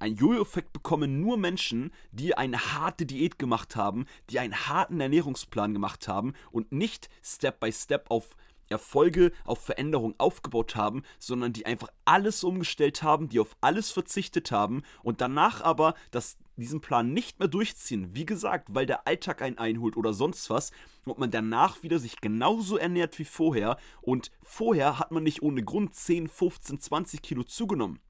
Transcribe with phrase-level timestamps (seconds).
[0.00, 5.74] Ein Jojo-Effekt bekommen nur Menschen, die eine harte Diät gemacht haben, die einen harten Ernährungsplan
[5.74, 8.34] gemacht haben und nicht Step by Step auf
[8.70, 14.50] Erfolge, auf Veränderung aufgebaut haben, sondern die einfach alles umgestellt haben, die auf alles verzichtet
[14.50, 18.14] haben und danach aber das, diesen Plan nicht mehr durchziehen.
[18.14, 20.70] Wie gesagt, weil der Alltag einen einholt oder sonst was
[21.04, 25.62] und man danach wieder sich genauso ernährt wie vorher und vorher hat man nicht ohne
[25.62, 28.00] Grund 10, 15, 20 Kilo zugenommen.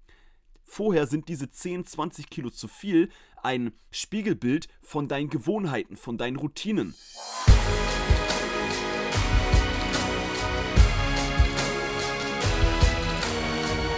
[0.73, 3.09] Vorher sind diese 10, 20 Kilo zu viel
[3.43, 6.95] ein Spiegelbild von deinen Gewohnheiten, von deinen Routinen.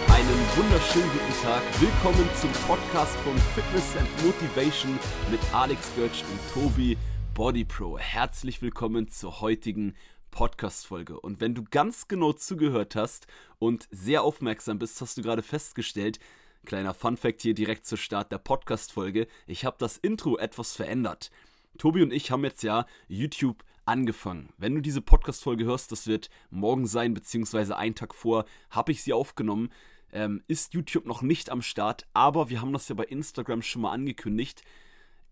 [0.07, 1.61] Einen wunderschönen guten Tag.
[1.79, 4.97] Willkommen zum Podcast von Fitness and Motivation
[5.29, 6.97] mit Alex Götsch und Tobi
[7.35, 7.99] Body Pro.
[7.99, 9.93] Herzlich willkommen zur heutigen
[10.31, 11.19] Podcast-Folge.
[11.19, 13.27] Und wenn du ganz genau zugehört hast
[13.59, 16.17] und sehr aufmerksam bist, hast du gerade festgestellt,
[16.65, 19.27] Kleiner Fun-Fact hier direkt zu Start der Podcast-Folge.
[19.47, 21.29] Ich habe das Intro etwas verändert.
[21.77, 24.49] Tobi und ich haben jetzt ja YouTube angefangen.
[24.57, 29.03] Wenn du diese Podcast-Folge hörst, das wird morgen sein, beziehungsweise einen Tag vor, habe ich
[29.03, 29.71] sie aufgenommen.
[30.13, 33.81] Ähm, ist YouTube noch nicht am Start, aber wir haben das ja bei Instagram schon
[33.81, 34.63] mal angekündigt.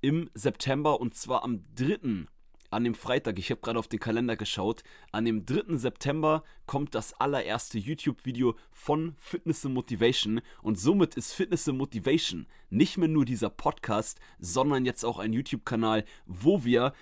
[0.01, 2.27] Im September und zwar am 3
[2.71, 5.77] an dem Freitag, ich habe gerade auf den Kalender geschaut, an dem 3.
[5.77, 12.47] September kommt das allererste YouTube-Video von Fitness and Motivation und somit ist Fitness and Motivation
[12.69, 16.93] nicht mehr nur dieser Podcast, sondern jetzt auch ein YouTube-Kanal, wo wir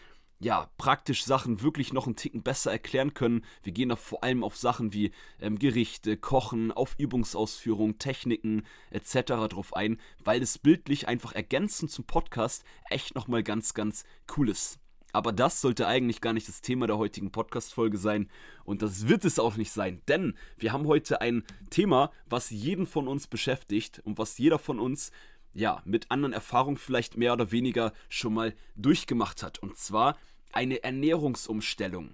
[0.41, 3.43] ja, praktisch Sachen wirklich noch einen Ticken besser erklären können.
[3.61, 5.11] Wir gehen da vor allem auf Sachen wie
[5.41, 9.49] ähm, Gerichte, Kochen, auf Übungsausführung, Techniken etc.
[9.49, 14.05] drauf ein, weil es bildlich einfach ergänzend zum Podcast echt nochmal ganz, ganz
[14.37, 14.79] cool ist.
[15.11, 18.29] Aber das sollte eigentlich gar nicht das Thema der heutigen Podcast-Folge sein.
[18.63, 20.01] Und das wird es auch nicht sein.
[20.07, 24.79] Denn wir haben heute ein Thema, was jeden von uns beschäftigt und was jeder von
[24.79, 25.11] uns,
[25.53, 29.59] ja, mit anderen Erfahrungen vielleicht mehr oder weniger schon mal durchgemacht hat.
[29.59, 30.17] Und zwar
[30.51, 32.13] eine Ernährungsumstellung.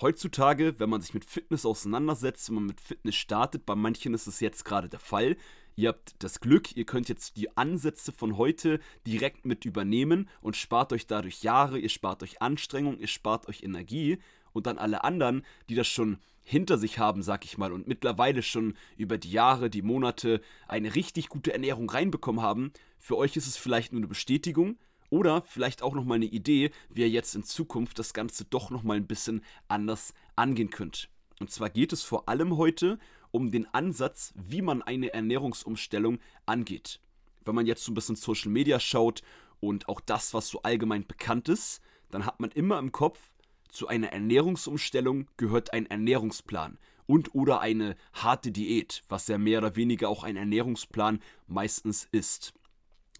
[0.00, 4.26] Heutzutage, wenn man sich mit Fitness auseinandersetzt, wenn man mit Fitness startet, bei manchen ist
[4.26, 5.36] es jetzt gerade der Fall,
[5.78, 10.56] Ihr habt das Glück, ihr könnt jetzt die Ansätze von heute direkt mit übernehmen und
[10.56, 14.18] spart euch dadurch Jahre, ihr spart euch Anstrengung, ihr spart euch Energie
[14.54, 18.42] und dann alle anderen, die das schon hinter sich haben, sag ich mal, und mittlerweile
[18.42, 23.46] schon über die Jahre, die Monate eine richtig gute Ernährung reinbekommen haben, für euch ist
[23.46, 24.78] es vielleicht nur eine Bestätigung
[25.10, 28.96] oder vielleicht auch nochmal eine Idee, wie ihr jetzt in Zukunft das Ganze doch nochmal
[28.96, 31.10] ein bisschen anders angehen könnt.
[31.38, 32.98] Und zwar geht es vor allem heute
[33.36, 37.00] um den Ansatz, wie man eine Ernährungsumstellung angeht.
[37.44, 39.22] Wenn man jetzt so ein bisschen Social Media schaut
[39.60, 43.20] und auch das, was so allgemein bekannt ist, dann hat man immer im Kopf,
[43.68, 49.76] zu einer Ernährungsumstellung gehört ein Ernährungsplan und oder eine harte Diät, was ja mehr oder
[49.76, 52.54] weniger auch ein Ernährungsplan meistens ist.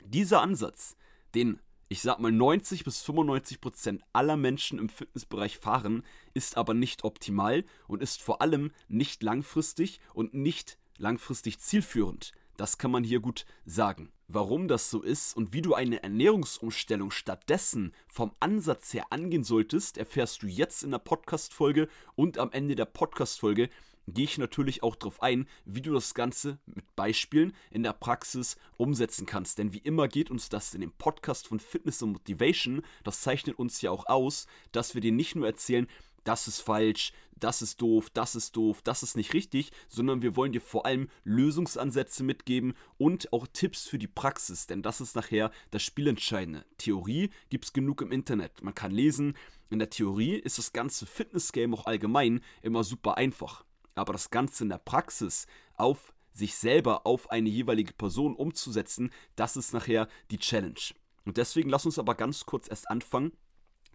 [0.02, 0.96] Dieser Ansatz,
[1.34, 6.02] den ich sag mal 90 bis 95 Prozent aller Menschen im Fitnessbereich fahren,
[6.34, 12.32] ist aber nicht optimal und ist vor allem nicht langfristig und nicht langfristig zielführend.
[12.56, 14.10] Das kann man hier gut sagen.
[14.28, 19.98] Warum das so ist und wie du eine Ernährungsumstellung stattdessen vom Ansatz her angehen solltest,
[19.98, 23.68] erfährst du jetzt in der Podcast-Folge und am Ende der Podcast-Folge
[24.06, 28.56] gehe ich natürlich auch darauf ein, wie du das Ganze mit Beispielen in der Praxis
[28.76, 29.58] umsetzen kannst.
[29.58, 33.58] Denn wie immer geht uns das in dem Podcast von Fitness und Motivation, das zeichnet
[33.58, 35.86] uns ja auch aus, dass wir dir nicht nur erzählen,
[36.24, 40.36] das ist falsch, das ist doof, das ist doof, das ist nicht richtig, sondern wir
[40.36, 45.14] wollen dir vor allem Lösungsansätze mitgeben und auch Tipps für die Praxis, denn das ist
[45.14, 46.64] nachher das Spielentscheidende.
[46.78, 49.36] Theorie gibt es genug im Internet, man kann lesen.
[49.68, 53.65] In der Theorie ist das ganze Fitness-Game auch allgemein immer super einfach.
[53.96, 59.56] Aber das Ganze in der Praxis auf sich selber, auf eine jeweilige Person umzusetzen, das
[59.56, 60.94] ist nachher die Challenge.
[61.24, 63.32] Und deswegen lass uns aber ganz kurz erst anfangen.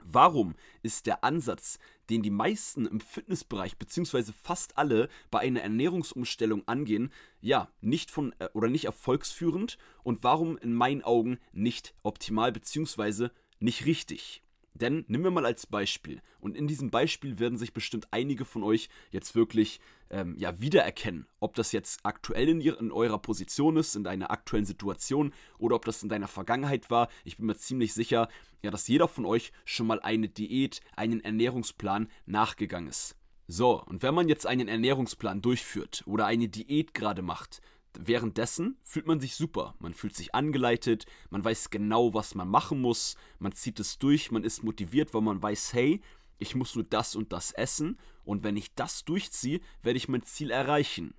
[0.04, 1.78] Warum ist der Ansatz,
[2.10, 4.34] den die meisten im Fitnessbereich bzw.
[4.34, 10.58] fast alle bei einer Ernährungsumstellung angehen, ja, nicht von äh, oder nicht erfolgsführend und warum
[10.58, 13.30] in meinen Augen nicht optimal bzw.
[13.60, 14.42] nicht richtig?
[14.74, 18.64] Denn nehmen wir mal als Beispiel, und in diesem Beispiel werden sich bestimmt einige von
[18.64, 19.80] euch jetzt wirklich
[20.10, 24.32] ähm, ja, wiedererkennen, ob das jetzt aktuell in, ihr, in eurer Position ist, in deiner
[24.32, 27.10] aktuellen Situation oder ob das in deiner Vergangenheit war.
[27.26, 28.30] Ich bin mir ziemlich sicher,
[28.64, 33.16] ja, dass jeder von euch schon mal eine Diät, einen Ernährungsplan nachgegangen ist.
[33.48, 37.62] So, und wenn man jetzt einen Ernährungsplan durchführt oder eine Diät gerade macht,
[38.00, 39.76] währenddessen fühlt man sich super.
[39.80, 44.32] Man fühlt sich angeleitet, man weiß genau, was man machen muss, man zieht es durch,
[44.32, 46.02] man ist motiviert, weil man weiß, hey,
[46.40, 50.24] ich muss nur das und das essen und wenn ich das durchziehe, werde ich mein
[50.24, 51.14] Ziel erreichen.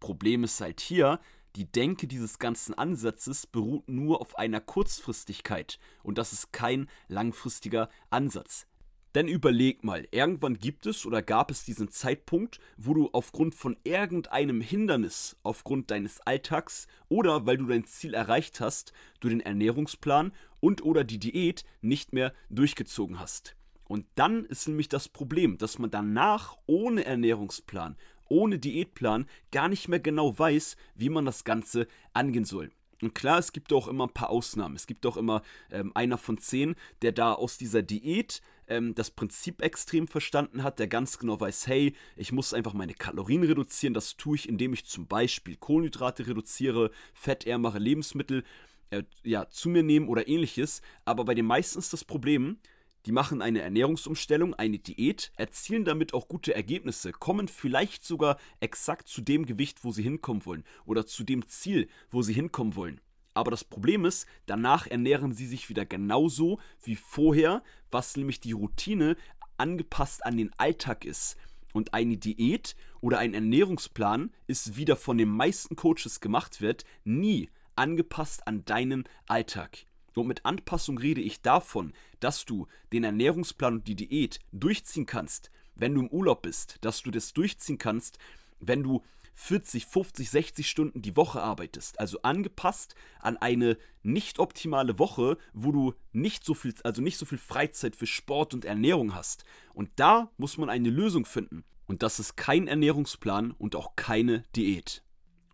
[0.00, 1.20] Problem ist halt hier,
[1.54, 7.90] Die Denke dieses ganzen Ansatzes beruht nur auf einer Kurzfristigkeit und das ist kein langfristiger
[8.08, 8.66] Ansatz.
[9.14, 13.76] Denn überleg mal, irgendwann gibt es oder gab es diesen Zeitpunkt, wo du aufgrund von
[13.84, 20.32] irgendeinem Hindernis, aufgrund deines Alltags oder weil du dein Ziel erreicht hast, du den Ernährungsplan
[20.60, 23.54] und oder die Diät nicht mehr durchgezogen hast.
[23.84, 27.96] Und dann ist nämlich das Problem, dass man danach ohne Ernährungsplan,
[28.28, 32.70] ohne Diätplan gar nicht mehr genau weiß, wie man das Ganze angehen soll.
[33.02, 34.76] Und klar, es gibt auch immer ein paar Ausnahmen.
[34.76, 38.40] Es gibt auch immer ähm, einer von zehn, der da aus dieser Diät
[38.72, 42.94] ähm, das Prinzip extrem verstanden hat, der ganz genau weiß, hey, ich muss einfach meine
[42.94, 43.94] Kalorien reduzieren.
[43.94, 48.44] Das tue ich, indem ich zum Beispiel Kohlenhydrate reduziere, fettärmere Lebensmittel
[48.90, 50.82] äh, ja, zu mir nehme oder ähnliches.
[51.04, 52.58] Aber bei den meisten ist das Problem,
[53.06, 59.08] die machen eine Ernährungsumstellung, eine Diät, erzielen damit auch gute Ergebnisse, kommen vielleicht sogar exakt
[59.08, 63.00] zu dem Gewicht, wo sie hinkommen wollen oder zu dem Ziel, wo sie hinkommen wollen.
[63.34, 68.52] Aber das Problem ist, danach ernähren sie sich wieder genauso wie vorher, was nämlich die
[68.52, 69.16] Routine
[69.56, 71.36] angepasst an den Alltag ist.
[71.72, 76.84] Und eine Diät oder ein Ernährungsplan ist, wie der von den meisten Coaches gemacht wird,
[77.04, 79.86] nie angepasst an deinen Alltag.
[80.14, 85.50] Und mit Anpassung rede ich davon, dass du den Ernährungsplan und die Diät durchziehen kannst,
[85.74, 88.18] wenn du im Urlaub bist, dass du das durchziehen kannst,
[88.60, 89.02] wenn du
[89.34, 95.72] 40, 50, 60 Stunden die Woche arbeitest, also angepasst an eine nicht optimale Woche, wo
[95.72, 99.44] du nicht so viel, also nicht so viel Freizeit für Sport und Ernährung hast.
[99.74, 101.64] Und da muss man eine Lösung finden.
[101.86, 105.02] Und das ist kein Ernährungsplan und auch keine Diät.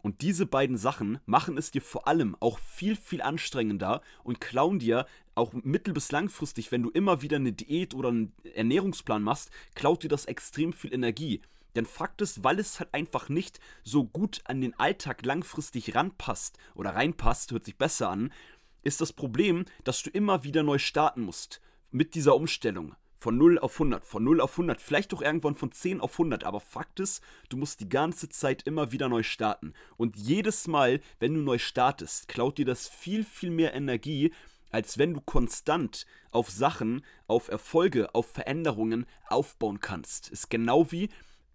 [0.02, 4.78] Und diese beiden Sachen machen es dir vor allem auch viel, viel anstrengender und klauen
[4.78, 9.50] dir auch mittel- bis langfristig, wenn du immer wieder eine Diät oder einen Ernährungsplan machst,
[9.75, 11.42] klaut dir das extrem viel Energie.
[11.76, 16.58] Denn Fakt ist, weil es halt einfach nicht so gut an den Alltag langfristig ranpasst
[16.74, 18.32] oder reinpasst, hört sich besser an,
[18.82, 21.60] ist das Problem, dass du immer wieder neu starten musst
[21.90, 22.94] mit dieser Umstellung.
[23.20, 26.44] Von 0 auf 100, von 0 auf 100, vielleicht doch irgendwann von 10 auf 100,
[26.44, 29.74] aber Fakt ist, du musst die ganze Zeit immer wieder neu starten.
[29.96, 34.32] Und jedes Mal, wenn du neu startest, klaut dir das viel, viel mehr Energie,
[34.70, 40.28] als wenn du konstant auf Sachen, auf Erfolge, auf Veränderungen aufbauen kannst.
[40.28, 41.08] Ist genau wie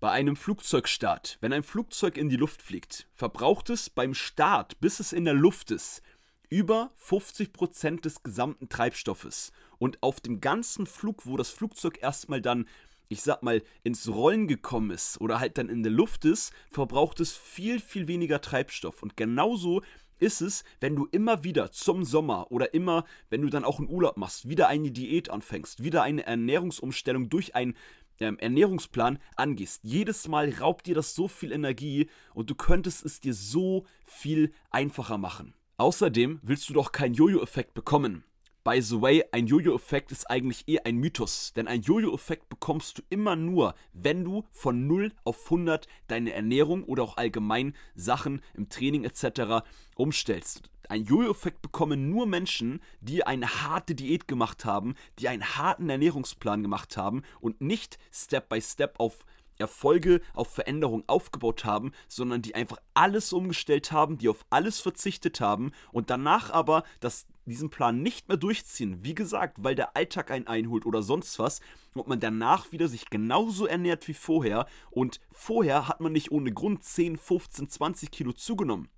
[0.04, 1.38] bei einem Flugzeugstart.
[1.40, 5.34] Wenn ein Flugzeug in die Luft fliegt, verbraucht es beim Start, bis es in der
[5.34, 6.02] Luft ist,
[6.50, 9.54] über 50% des gesamten Treibstoffes.
[9.78, 12.68] Und auf dem ganzen Flug, wo das Flugzeug erstmal dann,
[13.08, 17.22] ich sag mal, ins Rollen gekommen ist oder halt dann in der Luft ist, verbraucht
[17.22, 19.04] es viel, viel weniger Treibstoff.
[19.04, 19.84] Und genauso
[20.20, 23.90] ist es, wenn du immer wieder zum Sommer oder immer, wenn du dann auch einen
[23.90, 27.76] Urlaub machst, wieder eine Diät anfängst, wieder eine Ernährungsumstellung durch einen
[28.24, 29.82] ähm, Ernährungsplan angehst.
[29.84, 34.52] Jedes Mal raubt dir das so viel Energie und du könntest es dir so viel
[34.72, 35.54] einfacher machen.
[35.78, 38.24] Außerdem willst du doch keinen Jojo-Effekt bekommen.
[38.64, 43.02] By the way, ein Jojo-Effekt ist eigentlich eher ein Mythos, denn ein Jojo-Effekt bekommst du
[43.10, 48.70] immer nur, wenn du von 0 auf 100 deine Ernährung oder auch allgemein Sachen im
[48.70, 49.66] Training etc.
[49.98, 50.70] umstellst.
[50.90, 56.62] Ein Jojo-Effekt bekommen nur Menschen, die eine harte Diät gemacht haben, die einen harten Ernährungsplan
[56.62, 59.26] gemacht haben und nicht Step by Step auf
[59.58, 65.40] Erfolge auf Veränderung aufgebaut haben, sondern die einfach alles umgestellt haben, die auf alles verzichtet
[65.42, 69.04] haben und danach aber das, diesen Plan nicht mehr durchziehen.
[69.04, 71.62] Wie gesagt, weil der Alltag einen einholt oder sonst was
[71.94, 76.52] und man danach wieder sich genauso ernährt wie vorher und vorher hat man nicht ohne
[76.52, 78.90] Grund 10, 15, 20 Kilo zugenommen.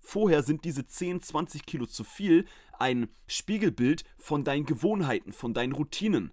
[0.00, 2.46] Vorher sind diese 10, 20 Kilo zu viel
[2.78, 6.32] ein Spiegelbild von deinen Gewohnheiten, von deinen Routinen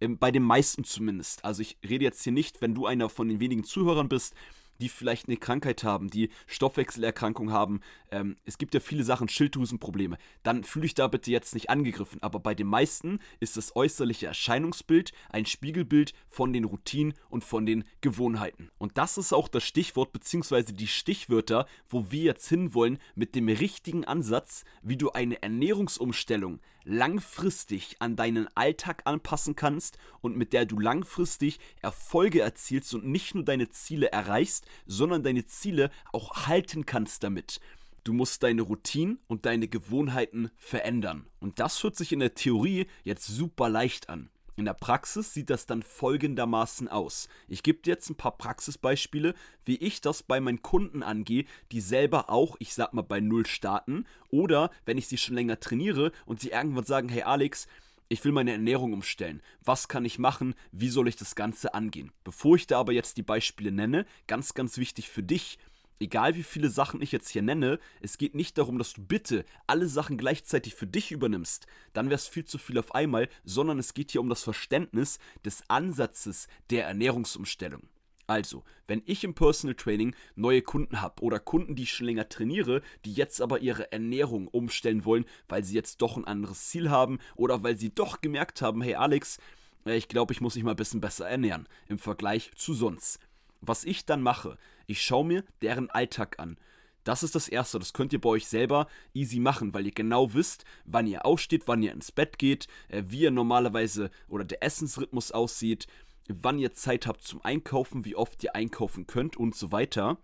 [0.00, 1.44] bei den meisten zumindest.
[1.44, 4.34] Also ich rede jetzt hier nicht, wenn du einer von den wenigen Zuhörern bist,
[4.80, 7.80] die vielleicht eine Krankheit haben, die Stoffwechselerkrankung haben.
[8.10, 10.16] Ähm, es gibt ja viele Sachen, Schilddrüsenprobleme.
[10.42, 12.22] Dann fühle ich da bitte jetzt nicht angegriffen.
[12.22, 17.66] Aber bei den meisten ist das äußerliche Erscheinungsbild ein Spiegelbild von den Routinen und von
[17.66, 18.70] den Gewohnheiten.
[18.78, 20.72] Und das ist auch das Stichwort bzw.
[20.72, 27.96] die Stichwörter, wo wir jetzt hinwollen mit dem richtigen Ansatz, wie du eine Ernährungsumstellung langfristig
[27.98, 33.44] an deinen Alltag anpassen kannst und mit der du langfristig Erfolge erzielst und nicht nur
[33.44, 37.60] deine Ziele erreichst, sondern deine Ziele auch halten kannst damit.
[38.04, 41.26] Du musst deine Routinen und deine Gewohnheiten verändern.
[41.40, 44.28] Und das hört sich in der Theorie jetzt super leicht an.
[44.56, 47.28] In der Praxis sieht das dann folgendermaßen aus.
[47.48, 49.34] Ich gebe dir jetzt ein paar Praxisbeispiele,
[49.64, 53.46] wie ich das bei meinen Kunden angehe, die selber auch, ich sag mal, bei Null
[53.46, 54.06] starten.
[54.30, 57.66] Oder wenn ich sie schon länger trainiere und sie irgendwann sagen, hey Alex,
[58.08, 59.42] ich will meine Ernährung umstellen.
[59.64, 60.54] Was kann ich machen?
[60.70, 62.12] Wie soll ich das Ganze angehen?
[62.22, 65.58] Bevor ich da aber jetzt die Beispiele nenne, ganz, ganz wichtig für dich,
[66.00, 69.44] egal wie viele Sachen ich jetzt hier nenne, es geht nicht darum, dass du bitte
[69.66, 73.78] alle Sachen gleichzeitig für dich übernimmst, dann wäre es viel zu viel auf einmal, sondern
[73.78, 77.88] es geht hier um das Verständnis des Ansatzes der Ernährungsumstellung.
[78.26, 82.28] Also, wenn ich im Personal Training neue Kunden habe oder Kunden, die ich schon länger
[82.28, 86.88] trainiere, die jetzt aber ihre Ernährung umstellen wollen, weil sie jetzt doch ein anderes Ziel
[86.88, 89.38] haben oder weil sie doch gemerkt haben, hey Alex,
[89.84, 93.18] äh, ich glaube, ich muss mich mal ein bisschen besser ernähren im Vergleich zu sonst.
[93.66, 94.56] Was ich dann mache,
[94.86, 96.58] ich schaue mir deren Alltag an.
[97.04, 100.32] Das ist das Erste, das könnt ihr bei euch selber easy machen, weil ihr genau
[100.32, 104.62] wisst, wann ihr aufsteht, wann ihr ins Bett geht, äh, wie ihr normalerweise oder der
[104.62, 105.86] Essensrhythmus aussieht,
[106.28, 110.16] wann ihr Zeit habt zum Einkaufen, wie oft ihr einkaufen könnt und so weiter.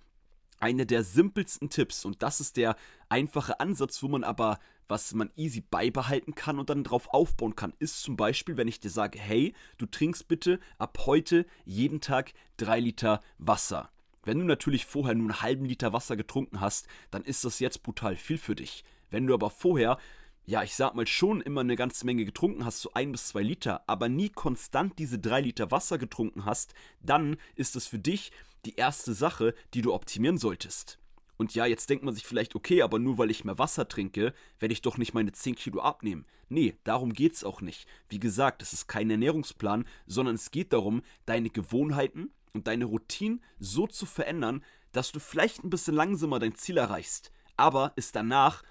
[0.58, 2.76] Eine der simpelsten Tipps und das ist der
[3.10, 4.58] einfache Ansatz, wo man aber,
[4.90, 8.80] was man easy beibehalten kann und dann drauf aufbauen kann, ist zum Beispiel, wenn ich
[8.80, 13.90] dir sage, hey, du trinkst bitte ab heute jeden Tag drei Liter Wasser.
[14.24, 17.82] Wenn du natürlich vorher nur einen halben Liter Wasser getrunken hast, dann ist das jetzt
[17.82, 18.84] brutal viel für dich.
[19.10, 19.98] Wenn du aber vorher
[20.46, 23.42] ja, ich sag mal, schon immer eine ganze Menge getrunken hast, so ein bis zwei
[23.42, 28.32] Liter, aber nie konstant diese drei Liter Wasser getrunken hast, dann ist es für dich
[28.64, 30.99] die erste Sache, die du optimieren solltest.
[31.40, 34.34] Und ja, jetzt denkt man sich vielleicht, okay, aber nur weil ich mehr Wasser trinke,
[34.58, 36.26] werde ich doch nicht meine 10 Kilo abnehmen.
[36.50, 37.86] Nee, darum geht's auch nicht.
[38.10, 43.42] Wie gesagt, es ist kein Ernährungsplan, sondern es geht darum, deine Gewohnheiten und deine Routinen
[43.58, 48.62] so zu verändern, dass du vielleicht ein bisschen langsamer dein Ziel erreichst, aber es danach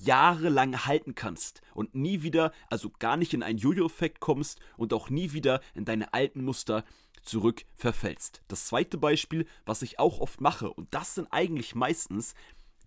[0.00, 5.10] jahrelang halten kannst und nie wieder, also gar nicht in einen Jojo-Effekt kommst und auch
[5.10, 6.82] nie wieder in deine alten Muster
[7.26, 8.42] zurück verfällst.
[8.48, 12.34] Das zweite Beispiel, was ich auch oft mache, und das sind eigentlich meistens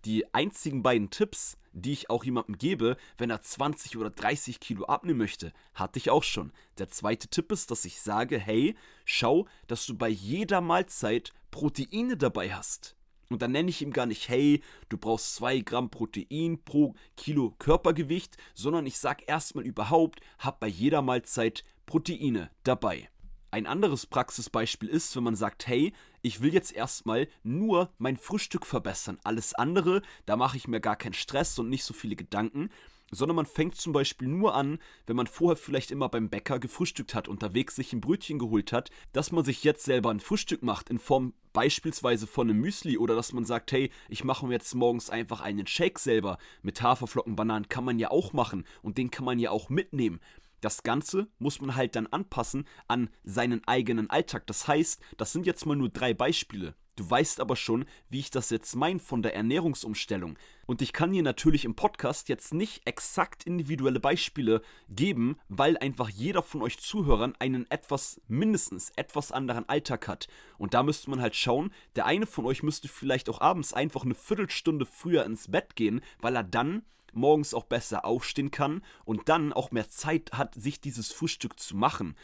[0.04, 4.86] die einzigen beiden Tipps, die ich auch jemandem gebe, wenn er 20 oder 30 Kilo
[4.86, 6.52] abnehmen möchte, hatte ich auch schon.
[6.78, 12.16] Der zweite Tipp ist, dass ich sage, hey, schau, dass du bei jeder Mahlzeit Proteine
[12.16, 12.96] dabei hast.
[13.28, 17.54] Und dann nenne ich ihm gar nicht, hey, du brauchst 2 Gramm Protein pro Kilo
[17.58, 23.09] Körpergewicht, sondern ich sage erstmal überhaupt, hab bei jeder Mahlzeit Proteine dabei.
[23.52, 25.92] Ein anderes Praxisbeispiel ist, wenn man sagt, hey,
[26.22, 29.18] ich will jetzt erstmal nur mein Frühstück verbessern.
[29.24, 32.70] Alles andere, da mache ich mir gar keinen Stress und nicht so viele Gedanken
[33.10, 37.14] sondern man fängt zum Beispiel nur an, wenn man vorher vielleicht immer beim Bäcker gefrühstückt
[37.14, 40.90] hat, unterwegs sich ein Brötchen geholt hat, dass man sich jetzt selber ein Frühstück macht
[40.90, 44.74] in Form beispielsweise von einem Müsli oder dass man sagt, hey, ich mache mir jetzt
[44.74, 49.10] morgens einfach einen Shake selber mit Haferflocken, Bananen kann man ja auch machen und den
[49.10, 50.20] kann man ja auch mitnehmen.
[50.60, 54.46] Das Ganze muss man halt dann anpassen an seinen eigenen Alltag.
[54.46, 56.74] Das heißt, das sind jetzt mal nur drei Beispiele.
[57.00, 60.36] Du weißt aber schon, wie ich das jetzt meine von der Ernährungsumstellung.
[60.66, 66.10] Und ich kann dir natürlich im Podcast jetzt nicht exakt individuelle Beispiele geben, weil einfach
[66.10, 70.28] jeder von euch Zuhörern einen etwas, mindestens etwas anderen Alltag hat.
[70.58, 74.04] Und da müsste man halt schauen, der eine von euch müsste vielleicht auch abends einfach
[74.04, 79.28] eine Viertelstunde früher ins Bett gehen, weil er dann morgens auch besser aufstehen kann und
[79.28, 82.16] dann auch mehr Zeit hat, sich dieses Frühstück zu machen.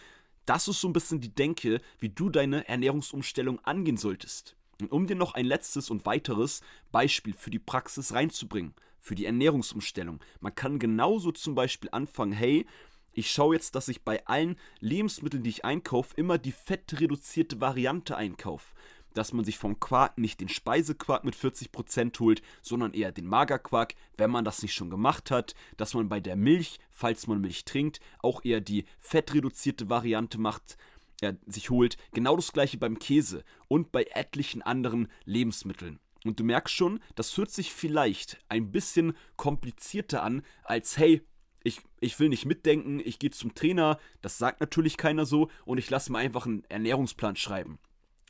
[0.44, 4.56] Das ist so ein bisschen die Denke, wie du deine Ernährungsumstellung angehen solltest.
[4.80, 6.60] Und um dir noch ein letztes und weiteres
[6.92, 10.20] Beispiel für die Praxis reinzubringen, für die Ernährungsumstellung.
[10.40, 12.66] Man kann genauso zum Beispiel anfangen, hey,
[13.12, 18.14] ich schaue jetzt, dass ich bei allen Lebensmitteln, die ich einkaufe, immer die fettreduzierte Variante
[18.14, 18.74] einkaufe.
[19.16, 23.94] Dass man sich vom Quark nicht den Speisequark mit 40% holt, sondern eher den Magerquark,
[24.16, 25.54] wenn man das nicht schon gemacht hat.
[25.76, 30.76] Dass man bei der Milch, falls man Milch trinkt, auch eher die fettreduzierte Variante macht
[31.22, 31.96] er sich holt.
[32.12, 35.98] Genau das gleiche beim Käse und bei etlichen anderen Lebensmitteln.
[36.24, 41.22] Und du merkst schon, das hört sich vielleicht ein bisschen komplizierter an, als hey,
[41.62, 45.78] ich, ich will nicht mitdenken, ich gehe zum Trainer, das sagt natürlich keiner so, und
[45.78, 47.78] ich lasse mir einfach einen Ernährungsplan schreiben.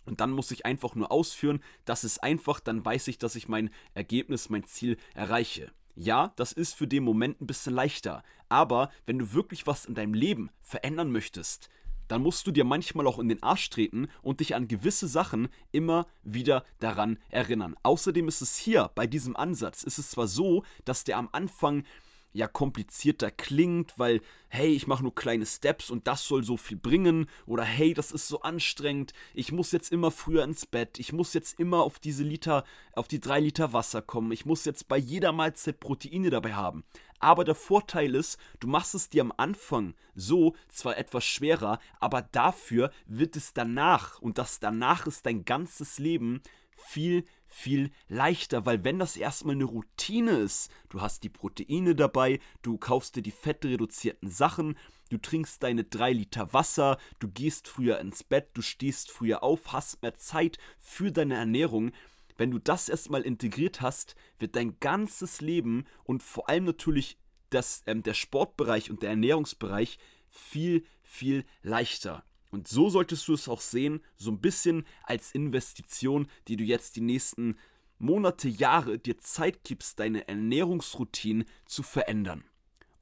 [0.07, 3.49] Und dann muss ich einfach nur ausführen, das ist einfach, dann weiß ich, dass ich
[3.49, 5.71] mein Ergebnis, mein Ziel erreiche.
[5.95, 8.23] Ja, das ist für den Moment ein bisschen leichter.
[8.49, 11.69] Aber wenn du wirklich was in deinem Leben verändern möchtest,
[12.09, 15.49] dann musst du dir manchmal auch in den Arsch treten und dich an gewisse Sachen
[15.73, 17.75] immer wieder daran erinnern.
[17.83, 21.85] Außerdem ist es hier bei diesem Ansatz, ist es zwar so, dass der am Anfang
[22.37, 26.77] ja komplizierter klingt, weil hey, ich mache nur kleine Steps und das soll so viel
[26.77, 27.29] bringen.
[27.47, 31.35] Oder hey, das ist so anstrengend, ich muss jetzt immer früher ins Bett, ich muss
[31.35, 34.99] jetzt immer auf diese Liter, auf die drei Liter Wasser kommen, ich muss jetzt bei
[34.99, 36.85] jeder Mahlzeit Proteine dabei haben.
[37.19, 42.23] Aber der Vorteil ist, du machst es dir am Anfang so zwar etwas schwerer, aber
[42.23, 46.43] dafür wird es danach und das danach ist dein ganzes Leben
[46.77, 52.41] viel, viel leichter, weil wenn das erstmal eine Routine ist, du hast die Proteine dabei,
[52.63, 54.77] du kaufst dir die fettreduzierten Sachen,
[55.11, 59.73] du trinkst deine drei Liter Wasser, du gehst früher ins Bett, du stehst früher auf,
[59.73, 61.93] hast mehr Zeit für deine Ernährung,
[62.37, 67.19] wenn du das erstmal integriert hast, wird dein ganzes Leben und vor allem natürlich
[67.51, 69.99] das, ähm, der Sportbereich und der Ernährungsbereich
[70.29, 72.25] viel, viel leichter.
[72.57, 76.97] Und so solltest du es auch sehen, so ein bisschen als Investition, die du jetzt
[76.97, 77.59] die nächsten
[77.99, 82.45] Monate, Jahre dir Zeit gibst, deine Ernährungsroutine zu verändern.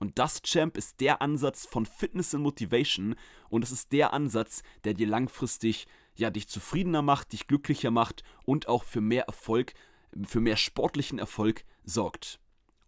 [0.00, 3.14] Und das, Champ, ist der Ansatz von Fitness und Motivation
[3.48, 8.24] und es ist der Ansatz, der dir langfristig ja dich zufriedener macht, dich glücklicher macht
[8.44, 9.74] und auch für mehr Erfolg,
[10.24, 12.40] für mehr sportlichen Erfolg sorgt.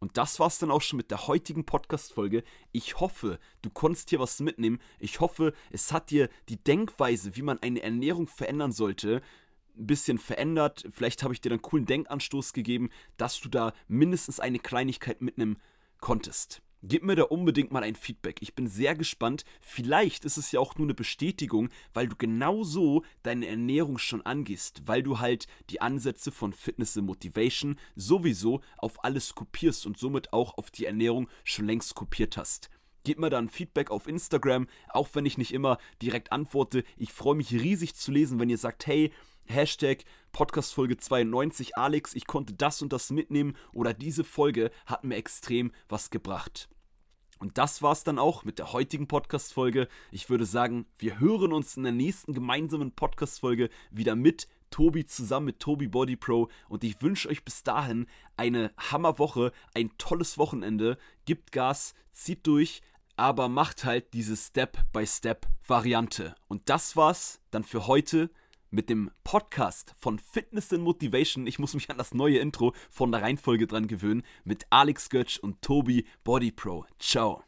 [0.06, 2.44] Und das war's dann auch schon mit der heutigen Podcast-Folge.
[2.70, 4.78] Ich hoffe, du konntest hier was mitnehmen.
[5.00, 9.20] Ich hoffe, es hat dir die Denkweise, wie man eine Ernährung verändern sollte,
[9.76, 10.84] ein bisschen verändert.
[10.92, 15.22] Vielleicht habe ich dir dann einen coolen Denkanstoß gegeben, dass du da mindestens eine Kleinigkeit
[15.22, 15.60] mitnehmen
[15.98, 16.62] konntest.
[16.82, 18.42] Gib mir da unbedingt mal ein Feedback.
[18.42, 19.44] Ich bin sehr gespannt.
[19.60, 24.22] Vielleicht ist es ja auch nur eine Bestätigung, weil du genau so deine Ernährung schon
[24.22, 29.98] angehst, weil du halt die Ansätze von Fitness und Motivation sowieso auf alles kopierst und
[29.98, 32.68] somit auch auf die Ernährung schon längst kopiert hast.
[33.04, 36.84] Gib mir dann Feedback auf Instagram, auch wenn ich nicht immer direkt antworte.
[36.96, 39.12] Ich freue mich riesig zu lesen, wenn ihr sagt, hey,
[39.48, 45.04] Hashtag Podcast Folge 92, Alex, ich konnte das und das mitnehmen oder diese Folge hat
[45.04, 46.68] mir extrem was gebracht.
[47.38, 49.88] Und das war's dann auch mit der heutigen Podcast-Folge.
[50.10, 55.46] Ich würde sagen, wir hören uns in der nächsten gemeinsamen Podcast-Folge wieder mit Tobi zusammen
[55.46, 56.48] mit Tobi Body Pro.
[56.68, 60.96] Und ich wünsche euch bis dahin eine Hammerwoche, ein tolles Wochenende.
[61.24, 62.80] Gibt Gas, zieht durch,
[63.16, 66.34] aber macht halt diese Step-by-Step-Variante.
[66.48, 68.30] Und das war's dann für heute
[68.76, 71.46] mit dem Podcast von Fitness and Motivation.
[71.46, 74.22] Ich muss mich an das neue Intro von der Reihenfolge dran gewöhnen.
[74.44, 76.84] Mit Alex Götsch und Tobi Body Pro.
[76.98, 77.42] Ciao.